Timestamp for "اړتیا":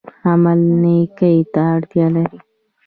1.75-2.07